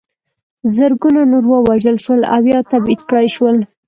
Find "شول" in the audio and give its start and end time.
2.03-2.21, 3.35-3.57